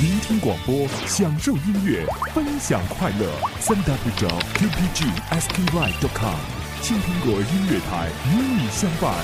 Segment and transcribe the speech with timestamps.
[0.00, 3.30] 聆听广播，享受音乐，分享快乐。
[3.58, 3.84] 三 w
[4.18, 6.36] 点 qpgsky.com，
[6.82, 9.14] 青苹果音乐台与你相伴。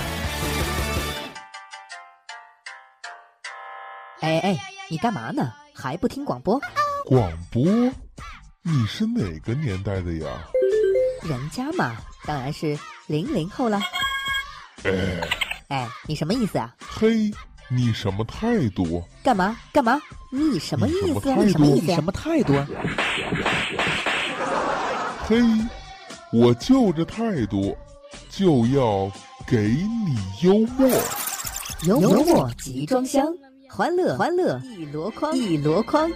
[4.21, 4.59] 哎哎，
[4.91, 5.53] 你干嘛呢？
[5.75, 6.60] 还不听广播？
[7.06, 7.64] 广播？
[8.62, 10.28] 你是哪个年代的呀？
[11.22, 11.96] 人家嘛，
[12.26, 13.80] 当然是零零后了。
[14.84, 14.90] 哎，
[15.68, 16.74] 哎，你什么意思啊？
[16.80, 17.30] 嘿，
[17.69, 19.02] 你什么态度？
[19.24, 20.01] 干嘛干嘛？
[20.30, 21.34] 你什么意思？
[21.34, 21.95] 你什么意思？
[21.95, 22.52] 什么态度？
[25.27, 25.36] 嘿，
[26.32, 27.77] 我就这态度，
[28.30, 29.10] 就要
[29.46, 30.88] 给你幽默。
[31.82, 33.27] 幽默集装箱，
[33.69, 36.08] 欢乐欢乐一箩筐一箩筐。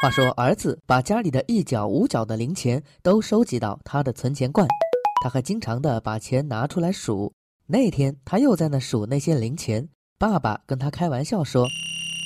[0.00, 4.66] 话说，儿子把家里的一角五角的零钱都收集到他的存钱罐，
[5.22, 7.32] 他还经常的把钱拿出来数。
[7.66, 11.66] 那天他又在那数那些零钱，爸爸跟他开玩笑说：“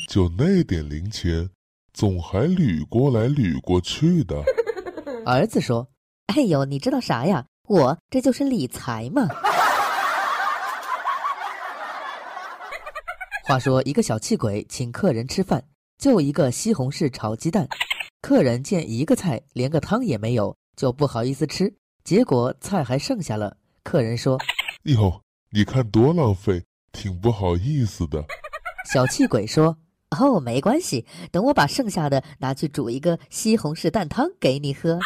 [0.09, 1.49] 就那点零钱，
[1.93, 4.43] 总还捋过来捋过去的。
[5.24, 5.88] ”儿子说
[6.29, 7.46] ：“哎呦，你知道啥呀？
[7.68, 9.27] 我这就是理财嘛。
[13.49, 15.65] ”话说，一个小气鬼请客人吃饭。
[15.99, 17.68] 就一个西红柿炒鸡蛋，
[18.23, 21.71] 客人见一个菜连个汤也没有，就不好意思吃，
[22.11, 23.57] 结果菜还剩下了。
[23.85, 24.37] 客人说
[24.83, 28.25] ：“哟，你看多浪费，挺不好意思的。”
[28.93, 29.79] 小气鬼说
[30.19, 34.99] ：“哦，没关系，等我把剩下的拿去煮一个西红柿蛋汤给你喝。”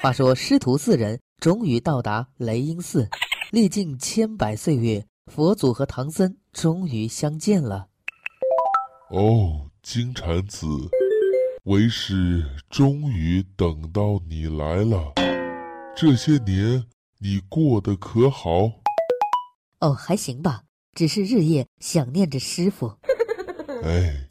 [0.00, 3.10] 话说师徒四人终于到达雷音寺，
[3.50, 5.04] 历尽千百岁月。
[5.30, 7.88] 佛祖和唐僧终于相见了。
[9.10, 10.66] 哦，金蝉子，
[11.64, 15.14] 为师终于等到你来了。
[15.96, 16.84] 这些年
[17.20, 18.70] 你过得可好？
[19.80, 22.98] 哦，还行吧，只是日夜想念着师傅。
[23.82, 24.26] 哎，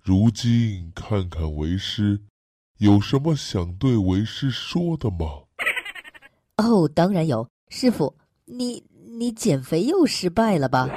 [0.00, 2.20] 如今看看为师，
[2.78, 5.26] 有什么想对为师说的吗？
[6.58, 8.84] 哦，当然有，师傅，你。
[9.10, 10.88] 你减肥又失败了吧？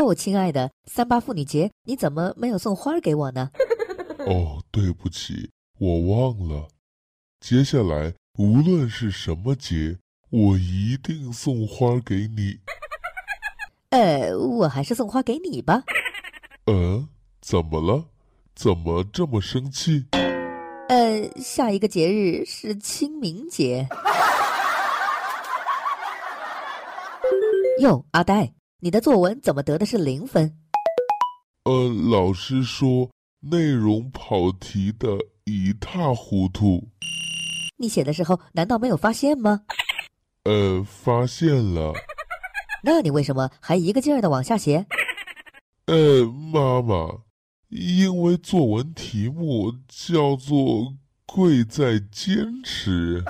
[0.00, 3.50] 哦，亲爱的，三八妇女节你怎么没有送花给我呢？
[4.26, 6.68] 哦，对不起，我忘了。
[7.40, 9.98] 接下来无论是什么节，
[10.30, 12.60] 我一定送花给你。
[13.90, 15.82] 呃，我还是送花给你吧。
[16.66, 17.08] 嗯，
[17.40, 18.06] 怎么了？
[18.54, 20.06] 怎么这么生气？
[20.88, 23.88] 呃，下一个节日是清明节。
[27.80, 30.56] 哟，阿呆，你的作文怎么得的是零分？
[31.64, 35.08] 呃，老师说内容跑题的
[35.46, 36.88] 一塌糊涂。
[37.76, 39.62] 你写的时候难道没有发现吗？
[40.44, 41.92] 呃，发现了。
[42.84, 44.86] 那你为什么还一个劲儿的往下写？
[45.86, 47.22] 呃，妈妈。
[47.70, 50.94] 因为作文题目叫做
[51.26, 53.22] “贵在坚持”。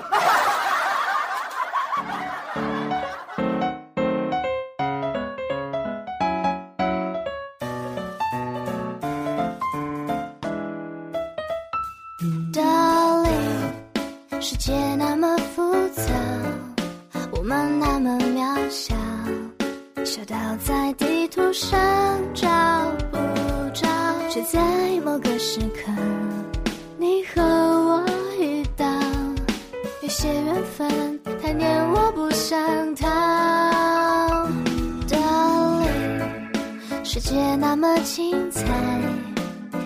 [37.21, 38.63] 世界那么精彩，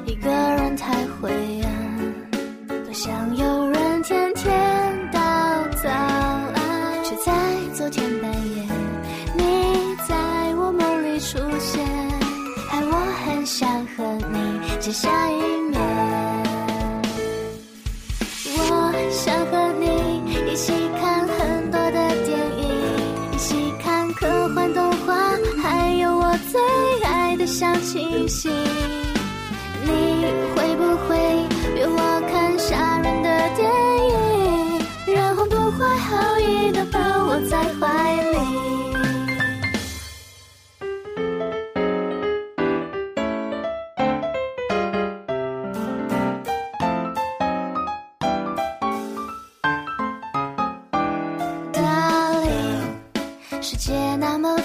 [0.06, 1.32] 一个人太灰
[1.64, 5.20] 暗，多想有人天天道
[5.82, 7.04] 早安。
[7.04, 7.34] 却在
[7.74, 8.64] 昨天半夜，
[9.36, 10.16] 你在
[10.58, 11.84] 我梦里出现，
[12.70, 12.92] 害我
[13.26, 14.80] 很想和你。
[14.80, 15.43] 见下一
[28.26, 28.30] 你
[30.56, 31.18] 会不会
[31.76, 31.98] 约我
[32.32, 33.28] 看吓人的
[33.58, 33.70] 电
[34.10, 37.84] 影，然后不怀好意的抱我在怀
[38.32, 38.38] 里？
[51.74, 52.48] 哪里？
[53.62, 54.58] 世界那么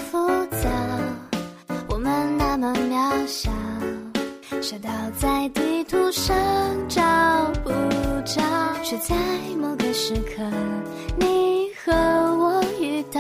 [4.70, 6.36] 找到在地图上
[6.90, 7.00] 找
[7.64, 7.70] 不
[8.26, 8.42] 着，
[8.82, 9.16] 却在
[9.58, 10.42] 某个时刻，
[11.18, 11.90] 你和
[12.36, 13.18] 我遇到。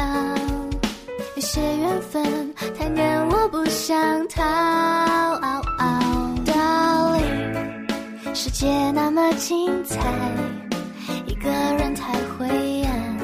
[1.36, 3.96] 有些缘分太黏，我不想
[4.28, 4.44] 逃。
[6.44, 7.86] Darling，
[8.34, 9.96] 世界那么精彩，
[11.24, 11.48] 一个
[11.78, 12.46] 人太灰
[12.82, 13.18] 暗，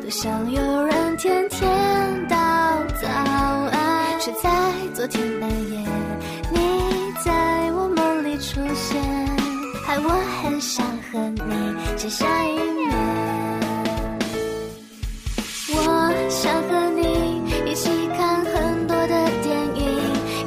[0.00, 2.36] 多想有人天天道
[3.02, 4.18] 早安。
[4.18, 4.50] 却在
[4.94, 5.86] 昨天半夜，
[8.88, 9.02] 现，
[9.84, 10.08] 害我
[10.42, 12.92] 很想和你见下一面。
[15.70, 15.78] 我
[16.28, 17.00] 想和你
[17.70, 19.46] 一起看很多的电
[19.76, 19.82] 影，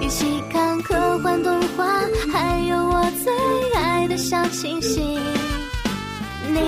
[0.01, 1.85] 一起看科幻动画，
[2.31, 3.33] 还有我最
[3.73, 5.19] 爱的小清新。
[6.49, 6.59] 你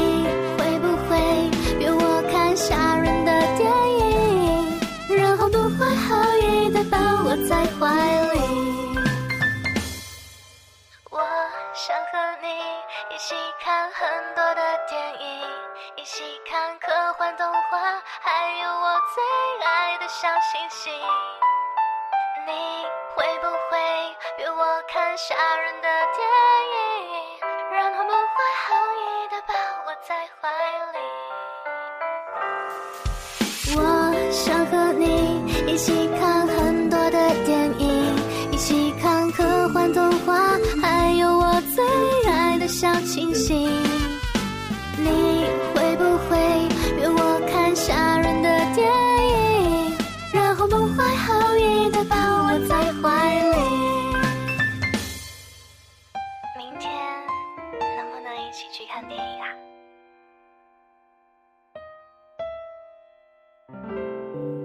[0.58, 1.18] 会不会
[20.10, 20.92] 小星星。
[22.48, 22.52] 你
[23.16, 23.78] 会不会
[24.40, 26.20] 约我看吓人的电
[26.74, 26.82] 影，
[27.72, 28.18] 然后不怀
[28.66, 28.68] 好
[28.98, 29.54] 意的抱
[29.86, 30.50] 我在怀
[30.94, 30.98] 里？
[33.78, 33.80] 我
[34.32, 38.18] 想和你一起看很多的电影，
[38.52, 41.86] 一起看科幻动画，还有我最
[42.32, 43.70] 爱的小清新。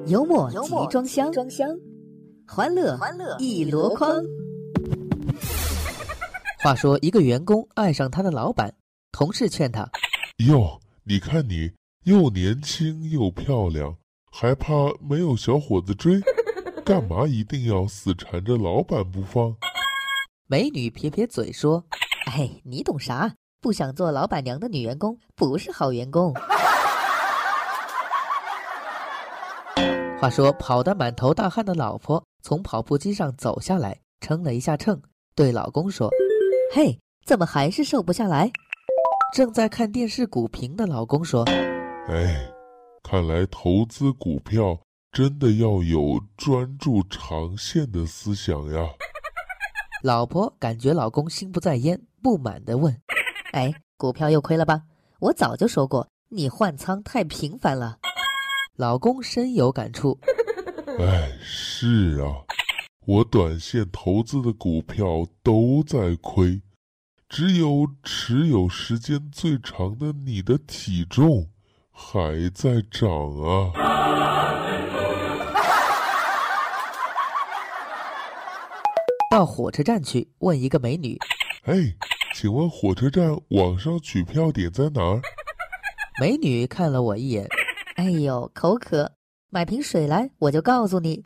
[0.07, 1.67] 幽默集装箱，装箱，
[2.47, 2.99] 欢乐
[3.39, 4.23] 一箩筐。
[6.63, 8.75] 话说，一个员工爱上他的老板，
[9.13, 9.89] 同事劝他
[10.47, 11.73] 哟，你看你
[12.05, 13.97] 又年轻又漂亮，
[14.31, 16.21] 还怕没有小伙子追？
[16.85, 19.57] 干嘛一定要死缠着老板不放？
[20.47, 21.83] 美女撇撇嘴说
[22.27, 23.35] 哎，你懂啥？
[23.63, 26.35] 不想做老板娘的女员工不是好员工。
[30.21, 35.01] ：“话说，跑得满头大汗的老婆从跑步机上走下来，称了一下秤，
[35.35, 36.09] 对老公说
[36.73, 38.51] 嘿，怎么还是瘦不下来
[39.35, 41.45] ？：‘正在看电视股评的老公说，
[42.09, 42.51] 哎，
[43.03, 44.79] 看来投资股票
[45.13, 48.81] 真的要有专注长线的思想呀。
[50.03, 52.97] 老婆感觉老公心不在焉，不满地问
[53.53, 54.83] 哎，股票又亏了吧？
[55.21, 57.99] 我早就说过，你换仓太频繁了。
[58.77, 60.19] 老公深有感触。
[60.99, 62.43] 哎，是啊，
[63.07, 66.61] 我短线投资的股票都在亏，
[67.29, 71.49] 只有持有时间最长的你的体重
[71.93, 73.09] 还在涨
[73.41, 73.71] 啊。
[79.31, 81.17] 到火车站去问一个美女，
[81.67, 81.95] 哎，
[82.35, 85.23] 请问火车站网上取票点在哪儿？
[86.21, 87.49] 美女看了我一眼，
[87.95, 89.09] 哎呦，口渴，
[89.51, 91.23] 买瓶水来，我就告诉你。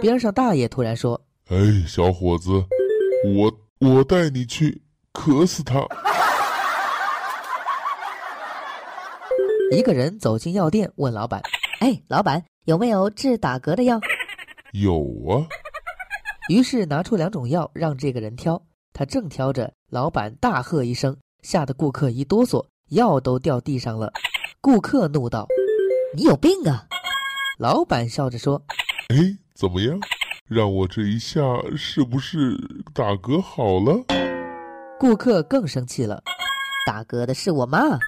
[0.00, 1.56] 边上大爷突然说哎，
[1.86, 2.50] 小伙子，
[3.34, 3.50] 我
[3.80, 4.82] 我带你去，
[5.12, 5.80] 渴死他！
[9.70, 11.40] 一个人走进药店，问老板
[11.80, 13.98] 哎，老板有没有治打嗝的药？
[14.72, 15.48] 有啊，
[16.50, 18.60] 于是拿出两种药让这个人挑。
[18.92, 24.12] 他正挑着，老板大喝一声，吓得顾客一哆嗦，药都掉地上了。
[24.60, 25.46] 顾客怒道
[26.14, 26.86] 你有病啊
[27.58, 28.62] ！：“老板笑着说，
[29.08, 29.98] 哎，怎么样？
[30.46, 31.40] 让我这一下
[31.76, 32.56] 是不是
[32.94, 34.04] 打嗝好了？
[34.98, 36.22] 顾客更生气了。
[36.86, 37.98] 打嗝的是我妈。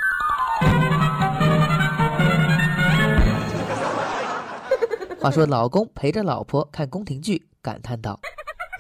[5.21, 8.19] 话说，老公陪着老婆看宫廷剧，感叹道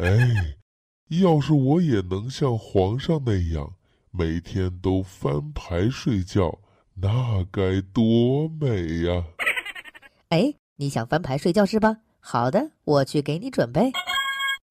[0.00, 0.56] 哎，
[1.20, 3.72] 要是我也能像皇上那样，
[4.12, 6.56] 每天都翻牌睡觉，
[7.00, 9.22] 那该多美呀！
[10.30, 11.96] 哎，你想翻牌睡觉是吧？
[12.18, 13.92] 好的，我去给你准备。：“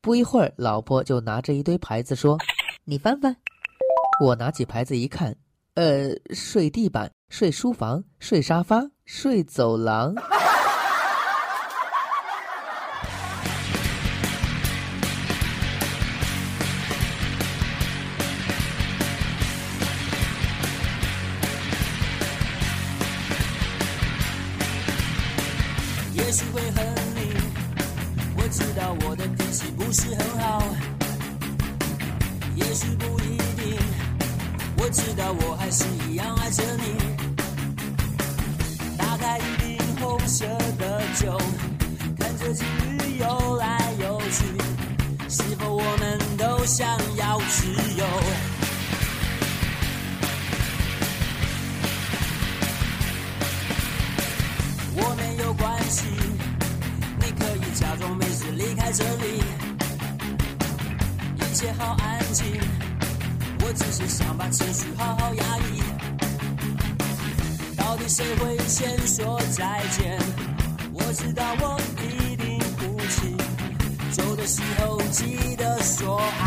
[0.02, 2.38] 不一会儿，老婆就拿着一堆牌子说。”
[2.84, 3.36] 你翻翻。
[4.22, 5.36] 我拿起牌子一看，
[5.76, 10.14] 呃，睡地板、睡书房、睡沙发、睡走廊。
[30.00, 30.64] 是很好，
[32.54, 33.76] 也许不一定
[34.78, 36.84] 我知道我还是一样爱着你。
[38.96, 40.46] 打开一瓶红色
[40.78, 41.36] 的酒，
[42.20, 42.68] 看着情
[43.00, 44.46] 侣游来游去，
[45.28, 46.88] 是否我们都想
[64.58, 65.84] 情绪好好压抑。
[67.78, 70.18] 到底谁会先说再见？
[70.92, 73.38] 我知道我一定哭泣。
[74.12, 76.47] 走的时候记得说爱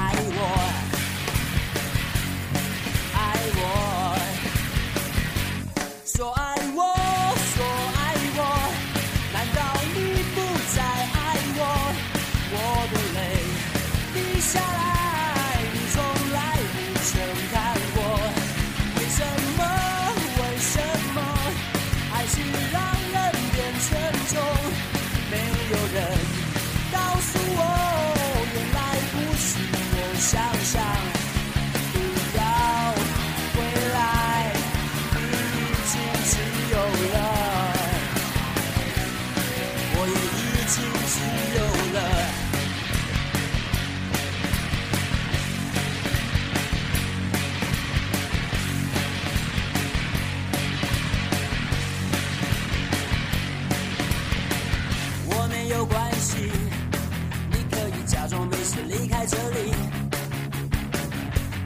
[58.60, 59.72] 假装没事离开这里，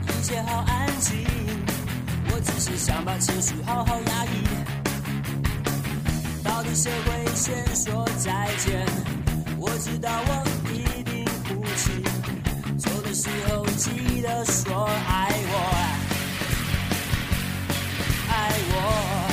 [0.07, 1.17] 一切好安静。
[2.31, 4.29] 我只是想把情绪好好压抑。
[6.41, 8.85] 到底谁会先说再见？
[9.57, 12.01] 我知道我一定不起。
[12.77, 15.53] 走的时候记得说爱我，
[18.29, 19.24] 爱我，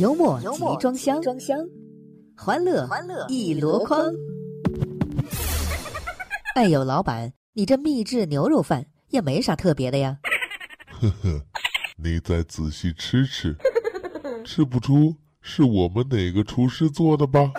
[0.00, 0.46] 幽默集
[0.80, 1.58] 装箱，装箱，
[2.34, 4.10] 欢乐欢乐一箩筐。
[6.56, 10.16] 哎呦，老板，你这秘制牛肉饭也没啥特别的呀。
[10.88, 11.44] 呵呵，
[12.02, 13.54] 你再仔细吃吃，
[14.42, 17.52] 吃不出是我们哪个厨师做的吧？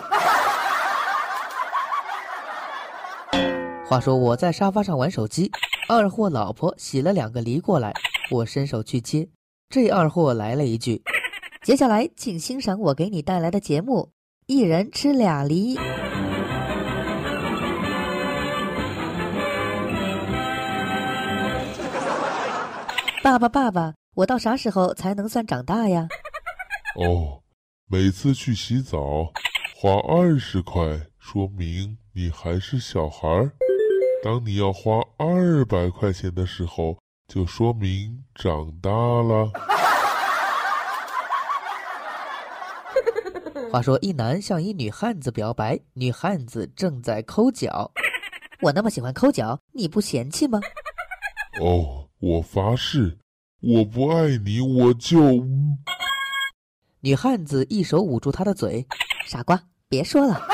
[3.86, 5.48] 话说我在沙发上玩手机，
[5.88, 7.94] 二货老婆洗了两个梨过来，
[8.32, 9.28] 我伸手去接，
[9.68, 11.00] 这二货来了一句
[11.62, 14.10] 接下来，请欣赏我给你带来的节目：
[14.46, 15.76] 一人吃俩梨。
[23.22, 26.08] 爸爸，爸爸，我到啥时候才能算长大呀？
[26.96, 27.40] 哦，
[27.88, 29.32] 每次去洗澡
[29.76, 30.82] 花二十块，
[31.20, 33.46] 说明你还是小孩儿；
[34.24, 36.98] 当你要花二百块钱的时候，
[37.32, 39.48] 就说明长大了。
[43.72, 47.90] 话说，一男向一女汉子表白，女汉子正在抠脚。
[48.60, 50.60] 我那么喜欢抠脚，你不嫌弃吗？
[51.58, 53.16] 哦，我发誓，
[53.62, 55.42] 我不爱你，我就……
[57.00, 58.86] 女汉子一手捂住他的嘴，
[59.24, 60.46] 傻瓜，别说了。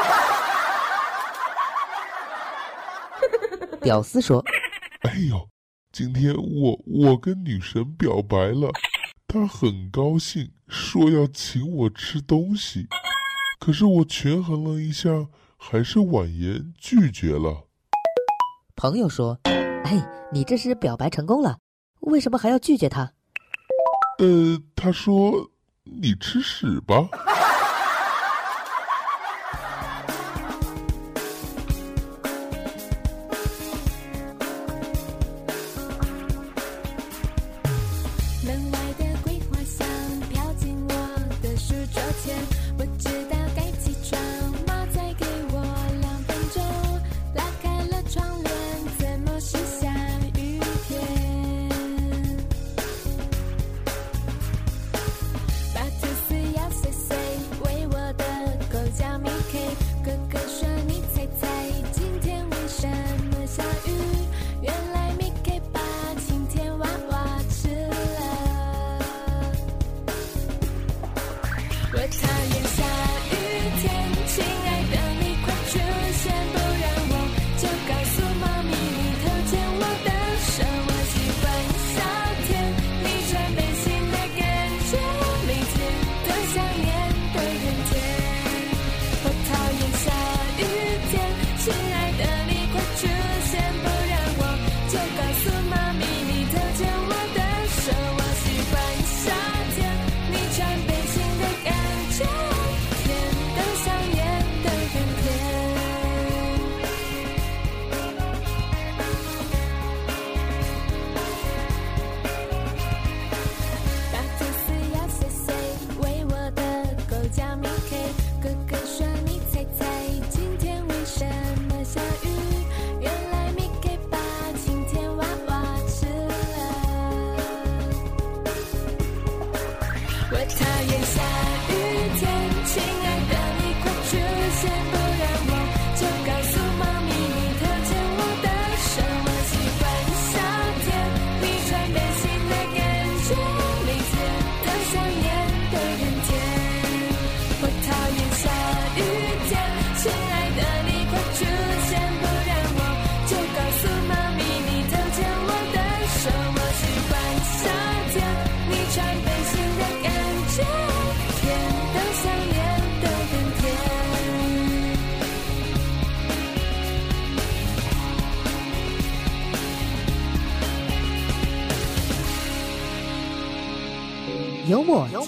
[3.82, 4.44] 屌丝说
[5.02, 5.48] ：“哎呦，
[5.90, 8.70] 今天我我跟女神表白了，
[9.30, 12.88] 她很高兴，说要请我吃东西，
[13.60, 17.66] 可是我权衡了一下，还是婉言拒绝了。”
[18.74, 19.38] 朋友说
[19.84, 21.58] ：“哎，你这是表白成功了，
[22.00, 23.12] 为什么还要拒绝他？”
[24.18, 25.50] 呃，他说
[25.84, 27.06] ：“你吃屎吧。”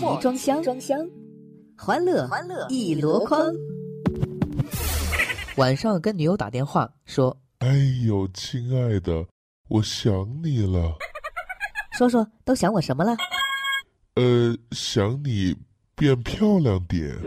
[0.00, 0.98] 集装箱，装箱，
[1.76, 3.38] 欢乐欢乐一箩筐。
[5.58, 7.68] 晚上跟女友打电话说哎
[8.06, 9.26] 呦，亲爱的，
[9.68, 10.10] 我想
[10.42, 10.90] 你了。
[11.92, 13.14] 说说都想我什么了？
[14.14, 15.54] 呃，想你
[15.94, 17.12] 变漂亮点。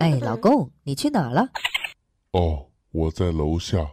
[0.00, 1.48] 哎，老公，你去哪儿了？
[2.32, 3.88] 哦，我在楼下。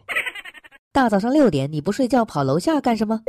[0.94, 3.24] 大早上六点你不睡觉跑楼下干什么？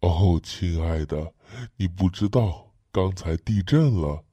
[0.00, 1.32] 哦，亲爱的，
[1.76, 4.24] 你不知道，刚才地震了。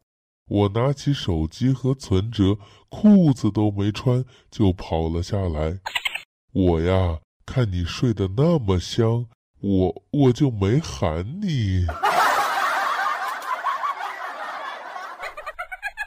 [0.48, 2.58] 我拿起手机和存折，
[2.90, 5.80] 裤子都没穿就跑了下来。
[6.52, 9.28] 我呀，看你睡得那么香，
[9.60, 11.86] 我我就没喊你。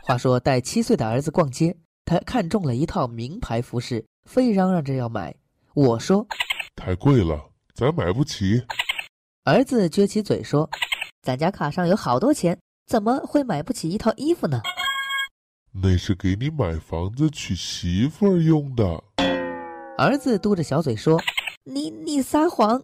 [0.02, 5.36] 话说带七岁的儿子逛街，他看中了一套名牌服饰，非嚷嚷着要买。
[5.74, 6.24] 我说
[6.76, 8.62] 太贵了，咱买不起。
[9.42, 10.70] 儿子撅起嘴说
[11.20, 12.56] 咱家卡上有好多钱，
[12.86, 14.62] 怎么会买不起一套衣服呢？
[15.72, 19.02] 那是给你买房子娶媳妇儿用的。
[19.98, 21.20] 儿子嘟着小嘴说
[21.64, 22.80] 你你撒谎！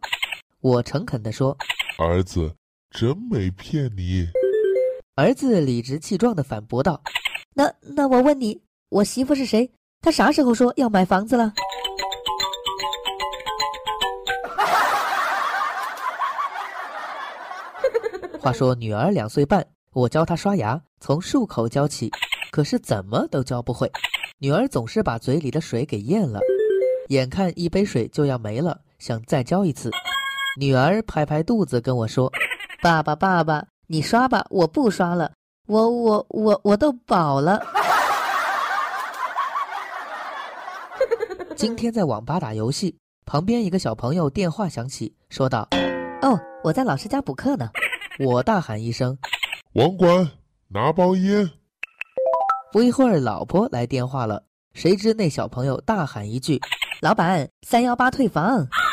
[0.60, 1.56] 我诚恳地说
[1.96, 2.52] 儿子，
[2.90, 4.26] 真没骗你。
[5.14, 7.00] 儿子理直气壮地反驳道
[7.54, 9.70] 那那我问你，我媳妇是谁？
[10.02, 11.54] 她啥时候说要买房子了？
[18.40, 22.10] 话说女儿两岁半，我教她刷牙，从漱口教起，
[22.50, 23.90] 可是怎么都教不会。
[24.38, 26.40] 女儿总是把嘴里的水给咽了，
[27.08, 29.90] 眼看一杯水就要没了，想再教一次。
[30.58, 32.32] 女儿拍拍肚子跟我说
[32.82, 35.30] 爸爸，爸爸，你刷吧，我不刷了，
[35.66, 37.62] 我我我我都饱了。
[41.54, 45.68] 今天在网吧打游戏，旁边一个小朋友电话响起，说道
[46.22, 47.68] 哦，我在老师家补课呢。
[48.22, 49.16] ：“我大喊一声。
[49.72, 50.30] 网管，
[50.68, 51.50] 拿包烟。”
[52.70, 56.60] 不一会儿，老婆来电话了，谁知那小朋友大喊一句
[57.00, 58.68] 老板，三幺八退房。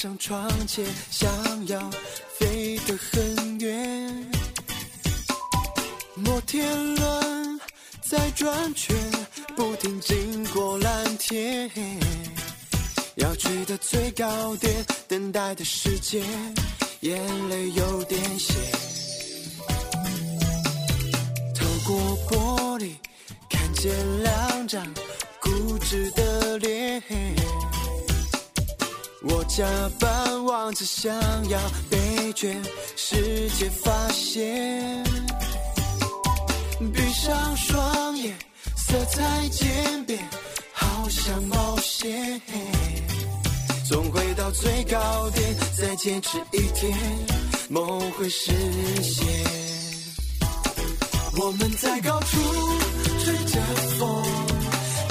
[0.00, 1.28] 上窗前，想
[1.66, 1.90] 要
[2.38, 4.30] 飞得很远。
[6.14, 7.60] 摩天轮
[8.08, 8.96] 在转圈，
[9.56, 11.68] 不停经过蓝天，
[13.16, 16.24] 要去的最高点，等待的时间，
[17.00, 18.54] 眼泪有点咸。
[21.56, 21.98] 透过
[22.30, 22.92] 玻璃
[23.50, 24.86] 看见两张
[25.40, 27.02] 固执的脸，
[29.58, 29.64] 下
[29.98, 31.12] 班王子想
[31.48, 31.58] 要
[31.90, 32.62] 被全
[32.94, 35.02] 世界发现，
[36.94, 38.38] 闭上双眼，
[38.76, 40.20] 色彩渐变，
[40.72, 42.40] 好像冒险，
[43.84, 46.96] 总会到最高点，再坚持一天，
[47.68, 48.52] 梦会实
[49.02, 49.26] 现。
[51.36, 52.38] 我们在高处
[53.24, 53.60] 吹着
[53.98, 54.22] 风，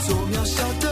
[0.08, 0.87] 做渺小的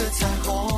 [0.00, 0.69] 的彩虹，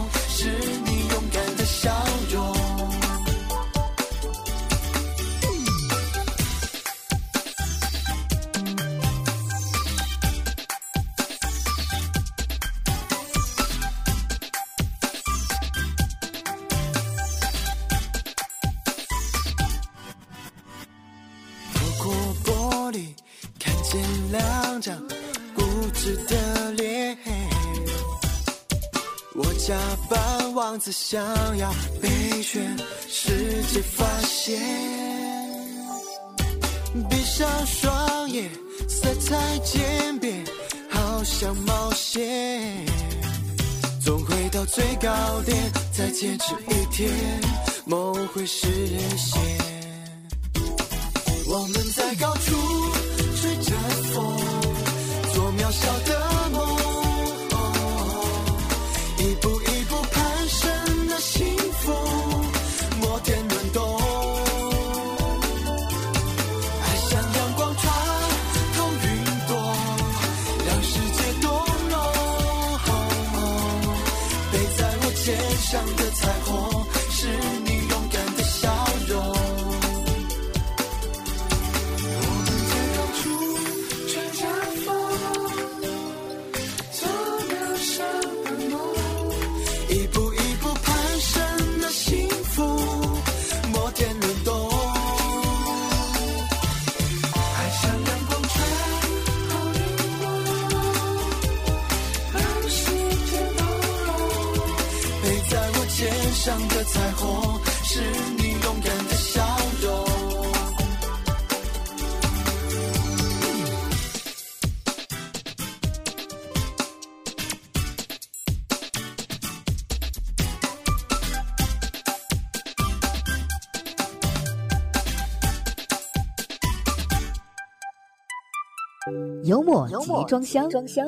[129.45, 131.05] 幽默集装箱，装箱，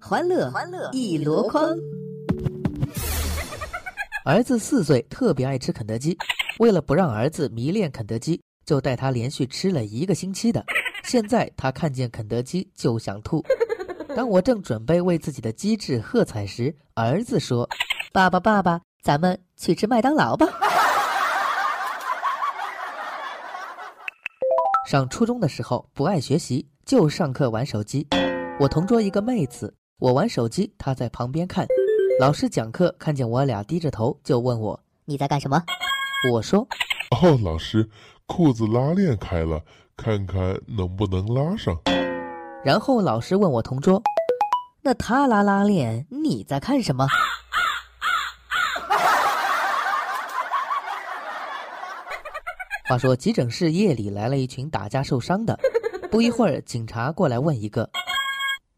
[0.00, 1.76] 欢乐欢乐一箩筐。
[4.24, 6.16] 儿子四岁，特别爱吃肯德基。
[6.60, 10.64] 为了不让儿子迷恋肯德基，就带他连续吃了一个星期的。
[11.02, 13.44] 现在他看见肯德基就想吐。
[14.14, 17.68] 当我正准备为自己的机智喝彩时，儿子说
[18.12, 20.46] 爸爸，爸爸，咱们去吃麦当劳吧。
[24.88, 28.08] 上初中的时候不爱学习，就上课玩手机。
[28.58, 31.66] 我同桌一个妹子，我玩手机，她在旁边看。
[32.18, 35.62] 老师讲课，看见我俩低着头，就问我你在干什么？
[36.32, 36.66] 我说
[37.10, 37.86] 哦，老师，
[38.24, 39.60] 裤子拉链开了，
[39.94, 41.78] 看看能不能拉上。
[42.64, 44.02] 然后老师问我同桌，
[44.80, 47.06] 那他拉拉链，你在看什么？
[52.88, 55.58] 话说急诊室夜里来了一群打架受伤的，
[56.10, 57.86] 不一会儿警察过来问一个，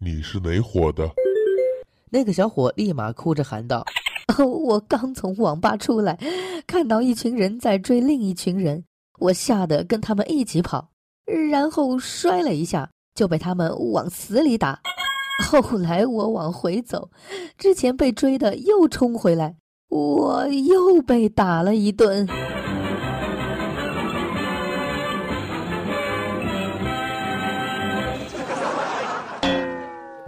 [0.01, 1.09] 你是哪伙的？
[2.11, 3.85] 那个小伙立马哭着喊道
[4.37, 6.18] ：“哦，我刚从网吧出来，
[6.66, 8.83] 看到一群人在追另一群人，
[9.20, 10.88] 我吓得跟他们一起跑，
[11.49, 14.81] 然后摔了一下，就被他们往死里打。
[15.44, 17.09] 后来我往回走，
[17.57, 19.55] 之前被追的又冲回来，
[19.88, 22.27] 我又被打了一顿。”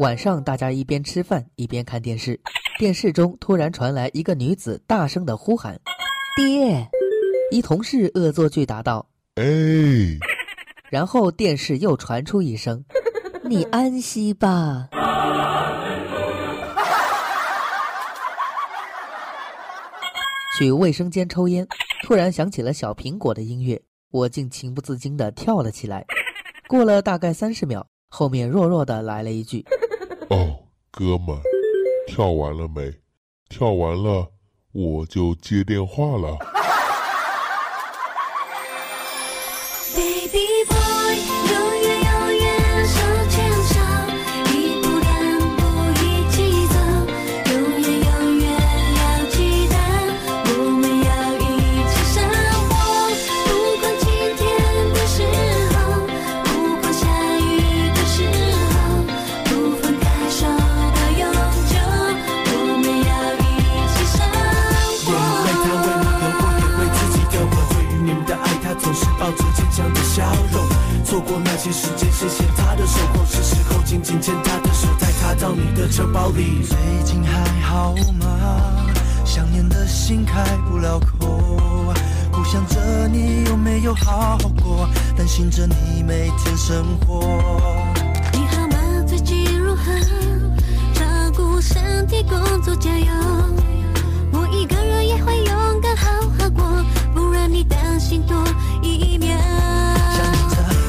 [0.02, 2.40] 晚上，大家一边吃饭一边看电视，
[2.76, 5.80] 电视中突然传来一个女子大声的呼喊
[6.34, 6.84] ：“爹！”
[7.52, 9.44] 一同事恶作剧答道：“哎。”
[10.90, 12.84] 然后电视又传出一声
[13.48, 14.88] ：“你安息吧。”
[20.58, 21.64] 去卫生间抽烟，
[22.02, 26.04] 突然响起了小苹果的音乐，我竟情不自禁地跳了起来。
[26.66, 29.64] 过了大概三十秒，后面弱弱的来了一句。
[30.32, 30.58] 哦，
[30.90, 31.38] 哥们，
[32.06, 32.90] 跳完了没？
[33.50, 34.32] 跳完了，
[34.72, 36.38] 我就接电话了。
[71.12, 76.62] 错过那些时间，谢谢他的守候，是时候紧紧牵他的手，带他到你的城堡里。
[76.62, 78.26] 最近还好吗？
[79.22, 81.92] 想念的心开不了口，
[82.32, 87.20] 不想着你有没有好过，担心着你每天生活。
[88.32, 89.04] 你好吗？
[89.06, 89.92] 最近如何？
[90.94, 91.04] 照
[91.36, 93.12] 顾身体，工作加油。
[94.32, 96.82] 我一个人也会勇敢好好过，
[97.14, 98.34] 不让你担心多
[98.80, 99.28] 一秒。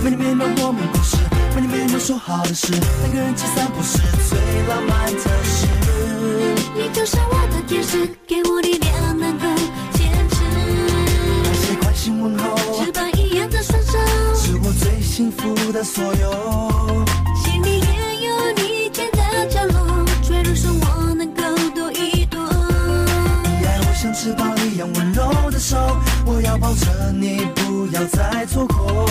[0.04, 1.16] 每天每晚我们故事，
[1.56, 4.38] 每天每晚说好的事，两个人一起散步是最
[4.68, 5.66] 浪漫的事。
[6.76, 9.48] 你就是我的天使，给我力量能够
[9.94, 10.44] 坚持。
[11.46, 13.98] 那些关心问候，翅膀一样的双手，
[14.36, 17.06] 是我最幸福的所有。
[17.42, 22.38] 心里也有你建的角落，坠入说我能够多一朵。
[22.42, 25.78] 你爱我像翅膀一样温柔的手，
[26.26, 29.10] 我要抱着你，不要再错过。